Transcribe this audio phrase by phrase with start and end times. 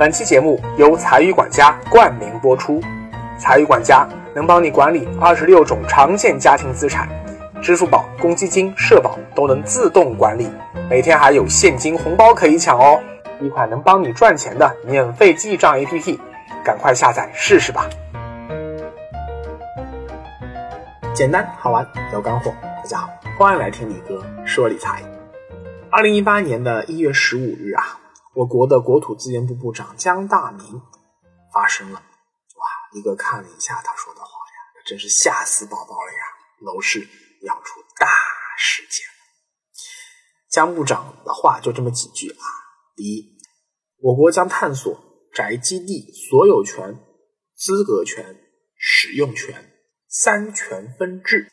[0.00, 2.80] 本期节目由财语管家冠名播出。
[3.38, 7.06] 财语管家能帮你管理二十六种常见家庭资产，
[7.60, 10.50] 支付宝、公积金、社保都能自动管理，
[10.88, 12.98] 每天还有现金红包可以抢哦！
[13.42, 16.18] 一款能帮你赚钱的免费记账 APP，
[16.64, 17.86] 赶快下载试试吧！
[21.12, 25.02] 简单好玩有干货，大家好，欢迎来听李哥说理财。
[25.90, 27.99] 二零一八年的一月十五日啊，
[28.34, 30.80] 我国的国土资源部部长江大明
[31.52, 31.98] 发声了。
[31.98, 36.18] 哇一个看了一下他说的话呀，真是吓死宝宝了呀！
[36.60, 37.08] 楼市
[37.42, 38.06] 要出大
[38.56, 39.04] 事件
[40.48, 40.74] 姜。
[40.74, 42.44] 部长的话就这么几句啊：
[42.94, 43.38] 第一，
[43.98, 44.96] 我国将探索
[45.34, 47.00] 宅基地所有权、
[47.56, 48.36] 资格权、
[48.76, 49.72] 使用权
[50.08, 51.50] 三权分置，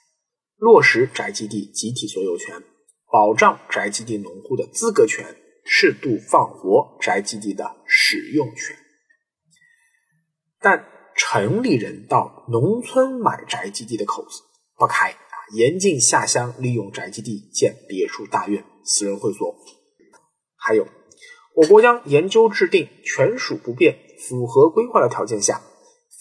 [0.57, 2.63] 落实宅基地集体所有权，
[3.11, 5.35] 保障宅基地农户的资格权，
[5.69, 8.75] 适度放活宅基地的使用权。
[10.59, 14.41] 但城里人到农村买宅基地的口子
[14.75, 19.55] 不开啊，严禁下乡利用宅基地建别墅大院、私人会所。
[20.55, 20.87] 还有，
[21.55, 25.61] 我国将研究制定权属不变、符合规划的条件下，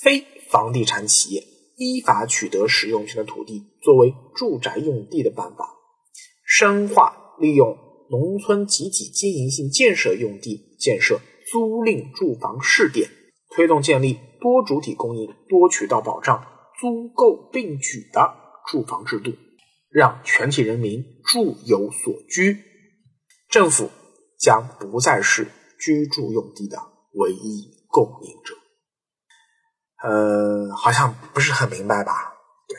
[0.01, 1.43] 非房地产企业
[1.77, 5.75] 依法取得使用权的土地作为住宅用地的办法，
[6.45, 7.77] 深化利用
[8.11, 13.09] 农村集体经营性建设用地建设租赁住房试点，
[13.51, 14.19] 推动建立。
[14.39, 16.47] 多主体供应、多渠道保障、
[16.79, 18.35] 租购并举的
[18.69, 19.33] 住房制度，
[19.91, 22.63] 让全体人民住有所居。
[23.49, 23.91] 政府
[24.39, 25.49] 将不再是
[25.81, 26.79] 居住用地的
[27.15, 28.55] 唯一供应者。
[30.05, 32.13] 呃，好像不是很明白吧？
[32.69, 32.77] 对，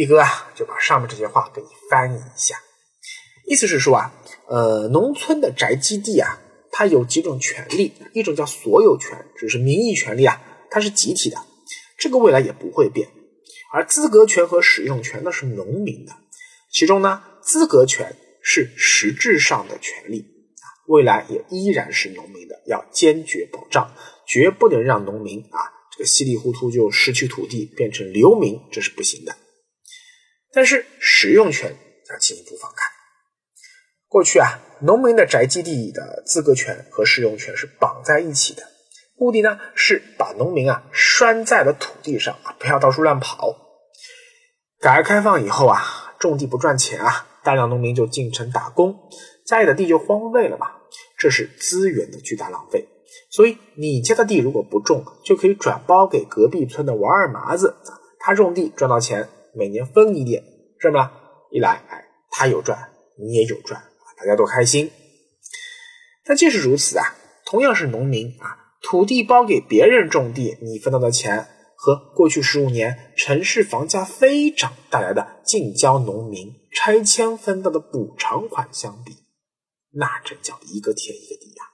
[0.00, 2.54] 力哥啊，就把上面这些话给你翻译一下。
[3.46, 4.12] 意思是说啊，
[4.48, 6.40] 呃，农村的宅基地啊，
[6.70, 10.40] 它有几种权利，一种叫所有权，只是名义权利啊。
[10.70, 11.36] 它是集体的，
[11.98, 13.08] 这个未来也不会变。
[13.74, 16.12] 而资格权和使用权呢是农民的，
[16.70, 23.94] 其中呢资格权是实质上的权利啊，未来也依然是农民的，要坚决保障，
[24.26, 25.60] 绝不能让农民啊
[25.92, 29.36] 这个稀里糊涂就失去土地变成流民，这是不行的。
[30.52, 31.74] 但是使用权
[32.10, 32.91] 要进一步放开。
[34.12, 38.62] 过去啊，农民的宅基地的资格权和使用权是绑在一起的。
[39.16, 43.56] 目的呢是把农民啊拴在了土地上啊，不要到处乱跑。
[44.78, 48.94] 改革开放以后啊，种地不赚钱啊，大量农民就进城打工，
[49.46, 50.66] 家里的地就荒废了嘛，
[51.16, 52.86] 这是资源的巨大浪费。
[53.30, 57.76] 所以你家的地如果不种，就可以转包给隔壁村的王二麻子，
[58.18, 60.44] 他种地赚到钱，每年分你点，
[60.78, 61.14] 是吧？
[61.50, 63.82] 一来，哎，他有赚，你也有赚，
[64.22, 64.88] 大家都开心。
[66.24, 68.58] 但即使如此啊，同样是农民啊。
[68.80, 79.12] 土地包给别人种地，你分到的钱和过去十五年城市房价飞涨带来的近郊农民拆迁分到的补偿款相比，
[79.92, 81.64] 那真叫一个天一个地呀！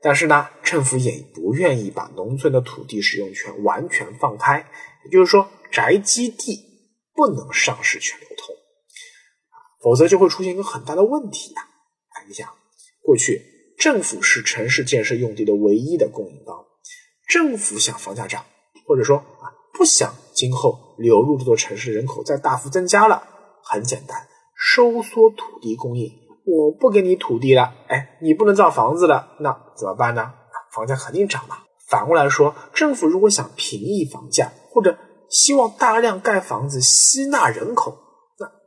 [0.00, 4.68] 但是呢，政府也不愿意把农村的土地使用权完全放开，
[5.04, 6.60] 也就是说，宅基地
[7.14, 8.51] 不能上市权流通，
[9.82, 11.62] 否则就会出现一个很大的问题呀！
[12.28, 12.48] 你想，
[13.02, 13.50] 过去。
[13.78, 16.64] 政府是城市建设用地的唯一的供应方，
[17.26, 18.44] 政府想房价涨，
[18.86, 23.24] 或者说啊不想今后流入这座城市人口再大幅增加了，
[23.64, 26.12] 很简单，收缩土地供应，
[26.46, 30.32] 我不给你土地了，哎，你不能造房子了，那怎么办呢？
[30.72, 31.58] 房价肯定涨嘛。
[31.88, 34.96] 反过来说，政府如果想平抑房价，或者
[35.28, 37.98] 希望大量盖房子吸纳人口，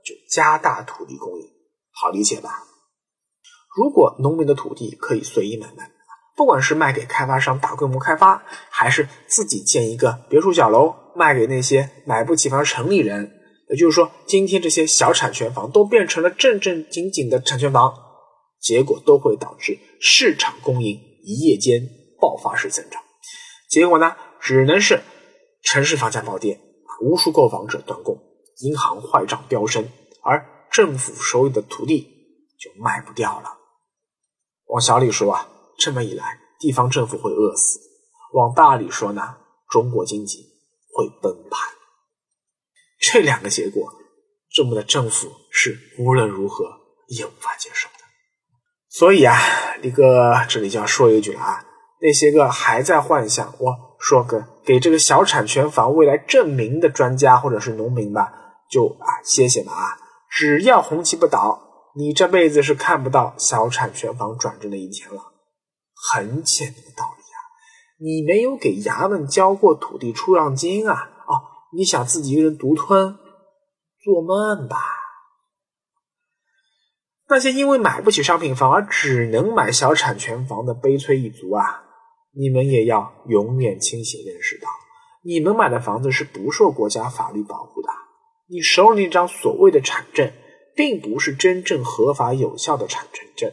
[0.05, 1.47] 就加大土地供应，
[1.91, 2.63] 好理解吧？
[3.75, 5.91] 如果农民的土地可以随意买卖，
[6.37, 13.31] 不管是卖给开发商大规模开发，还是自己建一个别墅小楼卖给那些买不起房的城里人，
[13.69, 17.93] 也就是说，今天这些小产权房都变成了正正经经的产权房，
[18.61, 21.81] 结果都会导致市场供应一夜间
[22.21, 23.01] 爆发式增长。
[23.69, 25.01] 结果呢，只能是
[25.63, 26.59] 城市房价暴跌，
[27.01, 28.17] 无数购房者断供，
[28.59, 29.89] 银行坏账飙升，
[30.23, 32.07] 而政府手里的土地
[32.59, 33.57] 就卖不掉了。
[34.67, 35.47] 往小里说啊，
[35.77, 37.79] 这么一来，地方政府会饿死；
[38.33, 39.37] 往大里说呢，
[39.69, 40.39] 中国经济
[40.93, 41.59] 会崩盘。
[42.99, 43.93] 这两个结果，
[44.49, 46.65] 这么的政府是无论如何
[47.07, 48.05] 也无法接受的。
[48.89, 49.37] 所以啊，
[49.81, 51.65] 李哥这里就要说一句了啊，
[52.01, 58.44] 那些个还在幻想我说个给这个小产权房未来证明的专家或者是农民吧，
[58.75, 59.97] 就啊歇歇吧啊，
[60.29, 61.61] 只要红旗不倒。
[61.97, 65.31] 你这辈子是看不到小产权房转正的一天了，
[66.11, 67.37] 很简单的道理啊！
[68.01, 71.09] 你没有给衙门交过土地出让金啊！
[71.25, 71.39] 哦，
[71.71, 73.17] 你想自己一个人独吞？
[74.03, 74.75] 做梦吧！
[77.29, 81.85] 那些因为买不起商品房而只能买小产权房的悲催一族啊，
[82.33, 84.67] 你们也要永远清醒认识到，
[85.23, 87.87] 你们买的房子是不受国家法律保护的。
[88.47, 90.31] 你手里那张所谓的产证，
[90.75, 93.51] 并不是真正合法有效的产权证。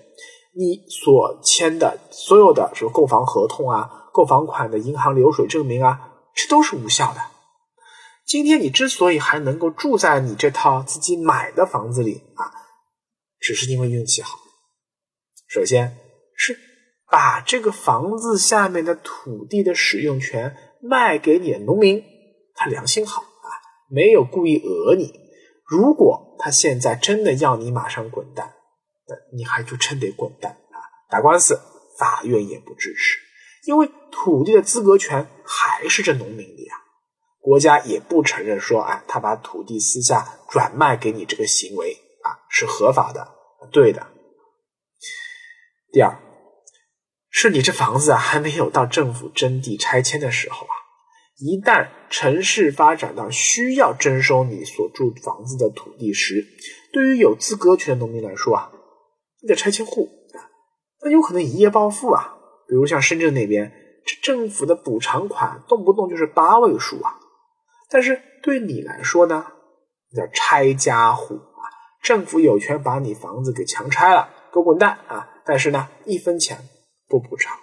[0.55, 7.21] 你所签的所有的什么购房合同啊、购房款的银行流水证明啊，这都是无效的。
[8.27, 12.53] 今天你之所以还能够住在你这套自己买的房子里啊，
[13.41, 14.39] 只是因为运气好。
[15.49, 15.97] 首先
[16.37, 16.59] 是
[17.11, 22.05] 把这个房子下面的土地的使用权卖给你的农民，
[22.55, 23.25] 他良心好。
[23.95, 25.21] 没有故意讹你。
[25.67, 28.55] 如果他现在真的要你马上滚蛋，
[29.07, 30.81] 那你还就真得滚蛋啊！
[31.11, 31.61] 打官司，
[31.99, 33.19] 法院也不支持，
[33.67, 36.75] 因为土地的资格权还是这农民的呀。
[37.39, 41.93] 国家也不承认说，哎，他把土地私下转卖给你这个行为
[42.23, 43.29] 啊是合法的、
[43.71, 44.07] 对的。
[45.91, 46.19] 第二，
[47.29, 50.82] 是你这房子啊还没有到政府征地拆迁的时候啊。
[51.43, 56.47] 一旦城市发展到需要征收你所住房子的土地时，
[56.93, 58.71] 对于有资格权的农民来说啊，
[59.41, 60.39] 你的拆迁户啊，
[61.03, 62.37] 那有可能一夜暴富啊。
[62.69, 63.73] 比如像深圳那边，
[64.07, 67.19] 这政府的补偿款动不动就是八位数啊。
[67.91, 69.45] 但是对你来说呢，
[70.17, 71.67] 叫拆家户啊，
[72.05, 75.29] 政府有权把你房子给强拆了，给我滚蛋啊！
[75.45, 76.57] 但是呢，一分钱
[77.09, 77.59] 不补偿。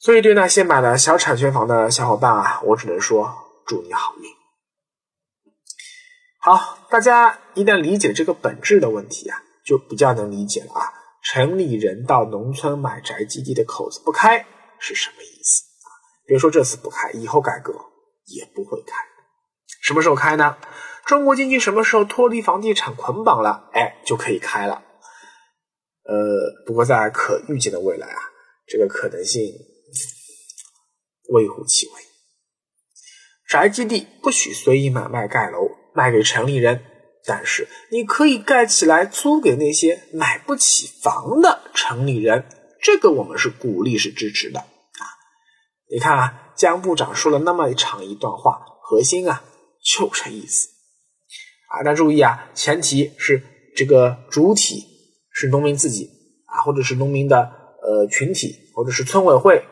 [0.00, 3.34] 所以，对那些买了小产权房的小伙伴啊，我只能说
[3.66, 4.30] 祝你好运。
[6.40, 10.92] 好，大家一旦理解这个本质的问题啊，就比较能理解了啊。
[11.24, 14.46] 城里人到农村买宅基地的口子不开
[14.78, 15.90] 是什么意思啊？
[16.24, 17.74] 别说这次不开，以后改革
[18.26, 18.94] 也不会开。
[19.82, 20.56] 什么时候开呢？
[21.04, 23.68] 中国经济什么时候脱离房地产捆绑了？
[23.72, 24.84] 哎，就可以开了。
[26.04, 28.20] 呃，不过在可预见的未来啊，
[28.68, 29.42] 这个可能性。
[31.28, 31.92] 微乎其微，
[33.48, 36.84] 宅基地不许随意买卖盖楼，卖给城里人。
[37.24, 42.48] 但是你可以盖起来租给那些买不起房的城里人，
[42.80, 45.04] 这个我们是鼓励是支持的啊。
[45.90, 49.44] 你看啊，江部长说了那么长一段话，核心啊
[49.84, 50.68] 就这意思
[51.68, 51.82] 啊。
[51.84, 53.42] 那注意啊，前提是
[53.76, 54.86] 这个主体
[55.30, 56.08] 是农民自己
[56.46, 57.52] 啊，或者是农民的
[57.82, 59.62] 呃群体，或者是村委会。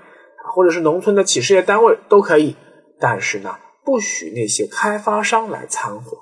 [0.56, 2.56] 或者是农村的企事业单位都可以，
[2.98, 6.16] 但是呢，不许那些开发商来掺和。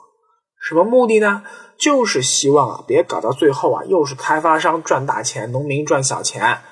[0.61, 1.45] 什么目的呢？
[1.79, 6.65] 就是希望啊，别搞到最后啊，又是开发商赚大钱，农民赚小钱啊，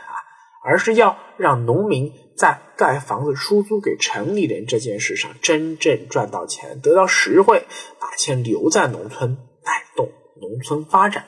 [0.65, 7.65] 而是要让农民在盖房子出租给城里人这件事上真正赚到钱，得到实惠，
[8.01, 10.11] 把钱留在农村，带动
[10.41, 11.27] 农村发展。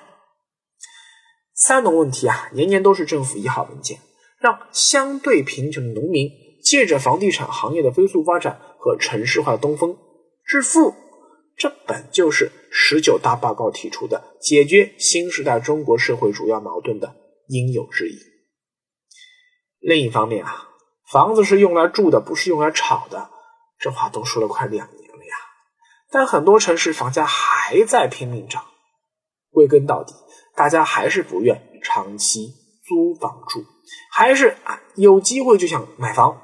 [1.55, 4.01] 三农问题啊，年年都是政府一号文件。
[4.45, 6.31] 让相对贫穷的农民
[6.63, 9.97] 借着房地产行业的飞速发展和城市化的东风
[10.45, 10.95] 致富，
[11.57, 17.17] 这本就是十九大报告提出的解决新时代中国社会主要矛盾的
[17.49, 18.19] 应有之义。
[19.81, 20.69] 另一方面啊，
[21.11, 23.31] 房子是用来住的，不是用来炒的，
[23.79, 25.37] 这话都说了快两年了呀。
[26.11, 28.63] 但很多城市房价还在拼命涨，
[29.51, 30.13] 归根到底，
[30.55, 32.53] 大家还是不愿长期
[32.87, 33.65] 租房住。
[34.11, 36.41] 还是啊，有机会就想买房，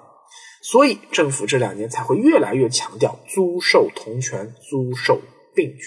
[0.63, 5.21] 所以政府这两年才会越来越强调租售同权、租售
[5.55, 5.85] 并举。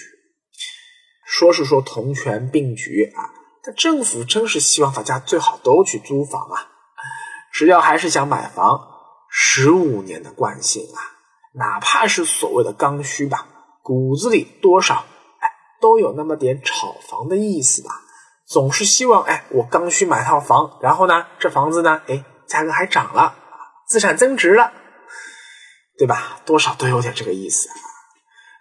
[1.26, 3.32] 说是说同权并举啊，
[3.62, 6.68] 但政府真是希望大家最好都去租房啊。
[7.52, 8.80] 只要还是想买房，
[9.30, 11.00] 十五年的惯性啊，
[11.54, 13.46] 哪怕是所谓的刚需吧，
[13.82, 14.94] 骨子里多少
[15.38, 15.48] 哎
[15.80, 18.02] 都有那么点炒房的意思吧。
[18.46, 23.36] 总是希望，哎，我刚需买套房，然后呢，这房子呢，哎，价格还涨了，
[23.88, 24.72] 资产增值了，
[25.98, 26.40] 对吧？
[26.44, 27.68] 多少都有点这个意思。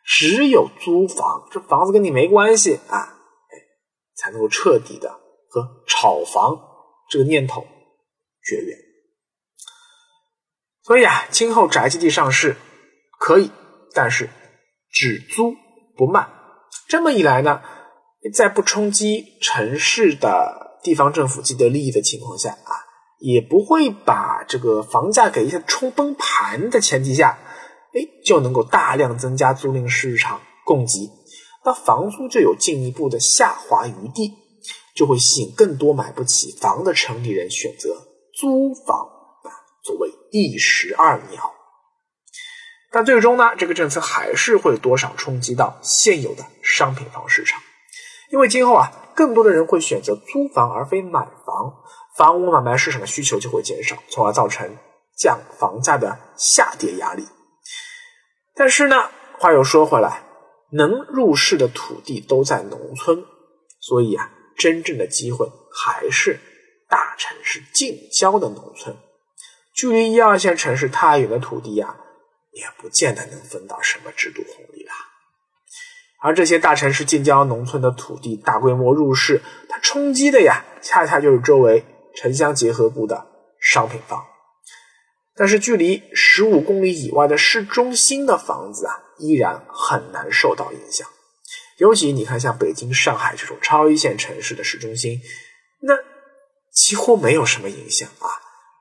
[0.06, 3.56] 只有租房，这房子跟你没关系啊，哎，
[4.16, 6.60] 才能够彻底的和炒房
[7.10, 7.66] 这个念头
[8.44, 8.78] 绝缘。
[10.84, 12.58] 所以啊，今后宅基地上市
[13.18, 13.52] 可以，
[13.94, 14.30] 但是
[14.92, 15.56] 只租
[15.96, 16.28] 不卖。
[16.90, 17.62] 这么一来呢？
[18.32, 22.72] 在不冲击城市的地方政府既得利益的情况下啊，
[23.20, 27.38] 也不会把这个房价给一下冲崩盘的前提下，
[27.94, 31.10] 哎，就能够大量增加租赁市场供给，
[31.66, 34.34] 那房租就有进一步的下滑余地，
[34.96, 38.98] 就会吸引更多买不起房的城里人选择租房
[39.44, 39.52] 啊
[39.84, 41.52] 作为一石二鸟。
[42.92, 47.60] 但最终呢，这个政策还是会多少冲击到现有的商品房市场，
[48.34, 51.72] 因为今后啊，更多的人会选择租房而非买房，
[52.18, 54.76] 房屋买卖市场的需求就会减少，从而造成
[55.16, 57.28] 降房价的下跌压力。
[58.56, 60.24] 但是呢，话又说回来，
[60.72, 63.24] 能入市的土地都在农村，
[63.80, 66.40] 所以啊，真正的机会还是
[66.90, 68.98] 大城市近郊的农村，
[69.76, 71.98] 距离一二线城市太远的土地呀。
[72.54, 74.73] 也不见得能分到什么制度红利。
[76.24, 81.84] 而这些大城市近郊农村的土地大规模入市，它冲击的呀，恰恰就是周围
[82.16, 83.28] 城乡结合部的
[83.60, 84.24] 商品房。
[85.36, 91.08] 但是距离十五公里以外的市中心的房子啊，依然很难受到影响。
[91.78, 95.20] 尤其你看，像北京、上海这种超一线城市的市中心，
[95.82, 95.94] 那
[96.72, 98.30] 几乎没有什么影响啊，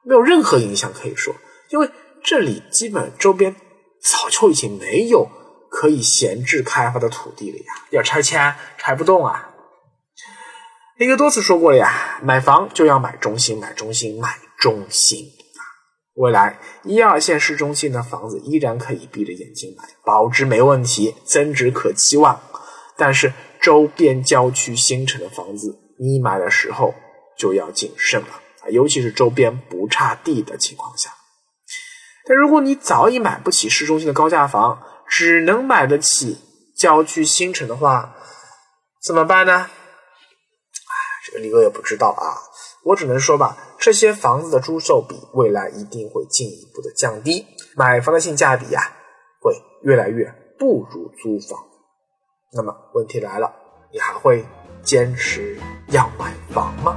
[0.05, 1.35] 没有任何影响可以说，
[1.69, 1.91] 因为。
[2.25, 3.57] 这里基本周边
[4.01, 5.29] 早就已经没有
[5.83, 9.51] 可以闲置开发的土地了呀，要拆迁拆不动啊。
[10.97, 15.27] 林哥多次说过了呀，买房就要买中心，买中心，买中心。
[16.15, 22.41] 未来一二线市中心的房子依然可以闭着眼睛买，保值没问题，增值可期望。
[22.97, 26.95] 但是周边郊区新城的房子，你买的时候
[27.37, 31.11] 就要谨慎了，尤其是周边不差地的情况下。
[32.25, 34.81] 但如果你早已买不起市中心的高价房，
[35.15, 36.39] 只能买得起
[36.75, 38.17] 郊区新城的话，
[39.03, 39.53] 怎么办呢？
[39.53, 39.69] 哎，
[41.27, 42.41] 这个李哥也不知道啊。
[42.85, 48.81] 我只能说吧，这些房子的租售比未来一定会进一步的降低，买房的性价比呀
[49.39, 50.25] 会越来越
[50.59, 51.61] 不如租房。
[52.55, 53.55] 那么问题来了，
[53.93, 54.43] 你还会
[54.83, 56.97] 坚持要买房吗？